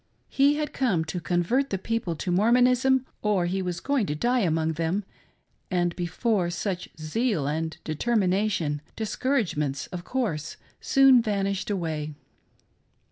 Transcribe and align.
He 0.29 0.55
had 0.55 0.73
come 0.73 1.05
to 1.05 1.19
convert 1.19 1.69
the 1.69 1.77
people 1.77 2.15
to 2.15 2.31
Mormonism 2.31 3.05
or 3.21 3.45
he 3.45 3.61
was 3.61 3.79
going 3.79 4.07
to 4.07 4.15
die 4.15 4.39
among 4.39 4.73
them, 4.73 5.03
and 5.69 5.95
before 5.95 6.49
such 6.49 6.89
zeal 6.99 7.45
and 7.45 7.77
determination, 7.83 8.81
discour 8.97 9.37
agements, 9.43 9.85
of 9.91 10.03
course, 10.03 10.57
soon 10.79 11.21
vanished 11.21 11.69
away. 11.69 12.15